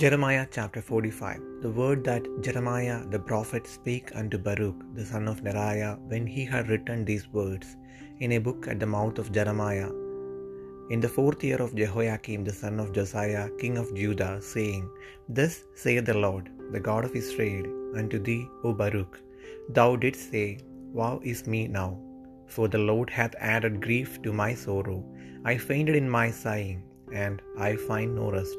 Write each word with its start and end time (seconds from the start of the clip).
Jeremiah 0.00 0.46
chapter 0.50 0.80
45 0.80 1.40
The 1.62 1.70
word 1.78 2.04
that 2.04 2.26
Jeremiah 2.44 2.98
the 3.14 3.18
prophet 3.30 3.66
spake 3.66 4.12
unto 4.20 4.38
Baruch 4.38 4.80
the 4.98 5.04
son 5.04 5.26
of 5.32 5.42
Neriah 5.46 5.98
when 6.12 6.26
he 6.34 6.44
had 6.52 6.70
written 6.70 7.04
these 7.04 7.26
words 7.38 7.76
in 8.20 8.32
a 8.32 8.38
book 8.46 8.68
at 8.68 8.80
the 8.80 8.86
mouth 8.94 9.18
of 9.22 9.32
Jeremiah 9.36 9.90
in 10.94 11.00
the 11.04 11.12
fourth 11.16 11.44
year 11.48 11.60
of 11.64 11.74
Jehoiakim 11.80 12.44
the 12.48 12.56
son 12.62 12.78
of 12.84 12.92
Josiah 12.92 13.44
king 13.60 13.76
of 13.82 13.94
Judah, 14.00 14.40
saying, 14.40 14.88
Thus 15.28 15.64
saith 15.74 16.06
the 16.06 16.18
Lord, 16.26 16.48
the 16.74 16.84
God 16.88 17.04
of 17.04 17.16
Israel, 17.22 17.66
unto 18.00 18.18
thee, 18.18 18.42
O 18.64 18.72
Baruch, 18.72 19.20
Thou 19.76 19.96
didst 19.96 20.30
say, 20.30 20.48
Woe 20.98 21.20
is 21.32 21.46
me 21.46 21.62
now, 21.68 21.90
for 22.46 22.68
the 22.68 22.84
Lord 22.90 23.10
hath 23.10 23.34
added 23.54 23.82
grief 23.86 24.20
to 24.22 24.32
my 24.44 24.52
sorrow. 24.54 25.00
I 25.44 25.56
fainted 25.70 25.96
in 26.02 26.10
my 26.18 26.28
sighing, 26.30 26.82
and 27.24 27.42
I 27.68 27.76
find 27.88 28.14
no 28.14 28.28
rest. 28.38 28.58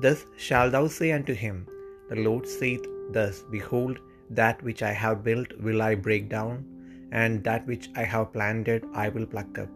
Thus 0.00 0.26
shalt 0.36 0.72
thou 0.72 0.86
say 0.88 1.12
unto 1.12 1.34
him, 1.34 1.66
The 2.10 2.16
Lord 2.16 2.46
saith 2.46 2.86
thus, 3.16 3.44
Behold, 3.56 3.98
that 4.30 4.62
which 4.62 4.82
I 4.82 4.92
have 4.92 5.24
built 5.28 5.50
will 5.60 5.82
I 5.82 5.94
break 5.94 6.28
down, 6.28 6.64
and 7.12 7.44
that 7.44 7.66
which 7.66 7.88
I 7.94 8.04
have 8.04 8.32
planted 8.32 8.84
I 8.94 9.08
will 9.08 9.26
pluck 9.26 9.58
up, 9.58 9.68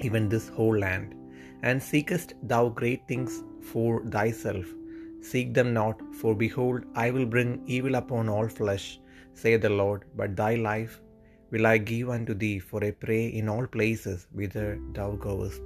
even 0.00 0.28
this 0.28 0.48
whole 0.48 0.78
land. 0.86 1.14
And 1.62 1.82
seekest 1.82 2.34
thou 2.42 2.68
great 2.68 3.02
things 3.08 3.42
for 3.72 4.04
thyself? 4.16 4.66
Seek 5.20 5.54
them 5.54 5.72
not, 5.72 6.00
for 6.20 6.34
behold, 6.34 6.84
I 6.94 7.10
will 7.10 7.26
bring 7.26 7.62
evil 7.66 7.96
upon 7.96 8.28
all 8.28 8.48
flesh, 8.48 9.00
saith 9.34 9.62
the 9.62 9.70
Lord, 9.82 10.04
but 10.16 10.36
thy 10.36 10.54
life 10.54 11.00
will 11.50 11.66
I 11.66 11.78
give 11.78 12.10
unto 12.10 12.34
thee 12.34 12.58
for 12.58 12.84
a 12.84 12.92
prey 12.92 13.26
in 13.28 13.48
all 13.48 13.66
places 13.66 14.26
whither 14.32 14.78
thou 14.92 15.12
goest. 15.12 15.62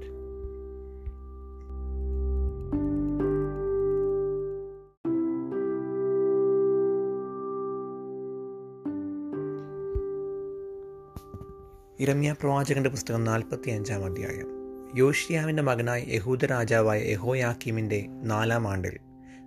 ഇരമ്യ 12.01 12.35
പ്രവാചകന്റെ 12.41 12.91
പുസ്തകം 12.91 13.25
നാൽപ്പത്തി 13.25 13.71
അഞ്ചാം 13.71 14.05
അധ്യായം. 14.05 14.47
യോഷിയാവിന്റെ 14.95 15.63
മകനായ 15.63 16.05
യഹൂദ 16.09 16.45
രാജാവായ 16.45 17.13
യഹോയാക്കീമിന്റെ 17.13 18.07
നാലാം 18.23 18.69
ആണ്ടിൽ 18.69 18.99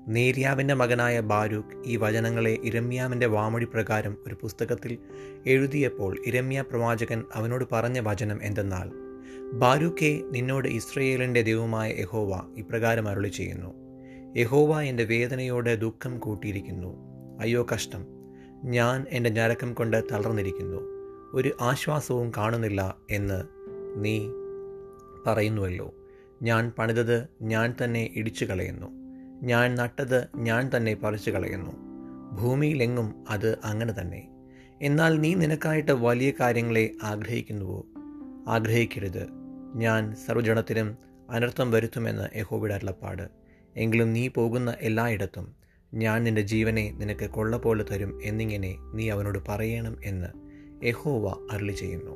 നേര്യാവിന്റെ 0.08 0.74
മകനായ 0.74 1.20
ബാരൂഖ് 1.20 1.84
ഈ 1.86 1.98
വചനങ്ങളെ 1.98 2.58
ഇരമ്യാവിന്റെ 2.64 3.26
വാമൊഴി 3.26 3.66
പ്രകാരം 3.66 4.18
ഒരു 4.28 4.36
പുസ്തകത്തിൽ 4.42 4.98
എഴുതിയപ്പോൾ 5.46 6.18
ഇരമ്യ 6.28 6.62
പ്രവാചകൻ 6.62 7.24
അവനോട് 7.34 7.66
പറഞ്ഞ 7.72 8.00
വചനം 8.04 8.44
എന്തെന്നാൽ 8.44 8.92
ബാരൂഖെ 9.54 10.22
നിന്നോട് 10.32 10.68
ഇസ്രയേലിന്റെ 10.68 11.42
ദൈവമായ 11.42 11.94
യഹോവ 12.00 12.54
ഇപ്രകാരം 12.58 13.08
അരുളി 13.08 13.28
ചെയ്യുന്നു 13.28 13.74
യഹോവ 14.38 14.82
എന്റെ 14.82 15.04
വേദനയോടെ 15.04 15.76
ദുഃഖം 15.76 16.20
കൂട്ടിയിരിക്കുന്നു. 16.20 16.96
അയ്യോ 17.40 17.68
കഷ്ടം. 17.74 18.06
ഞാൻ 18.64 19.06
എന്റെ 19.10 19.30
ഞരക്കം 19.30 19.74
കൊണ്ട് 19.74 20.04
തളർന്നിരിക്കുന്നു. 20.12 20.95
ഒരു 21.34 21.52
ആശ്വാസവും 21.62 22.32
കാണുന്നില്ല 22.38 22.96
എന്ന് 23.10 23.44
നീ 23.96 24.30
പറയുന്നുവല്ലോ. 25.28 25.96
ഞാൻ 26.42 26.72
പണിതത് 26.78 27.28
ഞാൻ 27.42 27.76
തന്നെ 27.84 28.12
ഇടിച്ചു 28.16 28.46
കളയുന്നു. 28.46 28.88
ഞാൻ 29.44 29.76
നട്ടത് 29.76 30.28
ഞാൻ 30.36 30.72
തന്നെ 30.76 30.96
പറിച്ചു 30.96 31.32
കളയുന്നു. 31.32 31.72
ഭൂമിയിലെങ്ങും 32.36 33.26
അത് 33.30 33.58
അങ്ങനെ 33.64 33.94
തന്നെ. 34.02 34.28
എന്നാൽ 34.82 35.20
നീ 35.20 35.34
നിനക്കായിട്ട് 35.34 35.92
വലിയ 35.92 36.32
കാര്യങ്ങളെ 36.40 36.92
ആഗ്രഹിക്കുന്നുവോ? 37.04 37.86
ആഗ്രഹിക്കരുത്. 38.48 39.28
ഞാൻ 39.76 40.16
സർവജനത്തിനും 40.16 40.98
അനർത്ഥം 41.30 41.72
വരുത്തുമെന്ന് 41.72 42.38
യഹോബിയുടെ 42.38 42.74
അരുളപ്പാട്. 42.74 43.30
എങ്കിലും 43.76 44.14
നീ 44.14 44.28
പോകുന്ന 44.28 44.76
എല്ലായിടത്തും 44.80 45.56
ഞാൻ 45.94 46.24
നിന്റെ 46.24 46.42
ജീവനെ 46.42 46.92
നിനക്ക് 46.92 47.30
കൊള്ള 47.30 47.58
പോലെ 47.58 47.86
തരും 47.92 48.20
എന്നിങ്ങനെ 48.24 48.76
നീ 48.94 49.10
അവനോട് 49.10 49.40
പറയണം 49.48 49.98
എന്ന് 50.04 50.45
യഹോവ 50.86 51.26
അരുളി 51.52 51.74
ചെയ്യുന്നു 51.74 52.14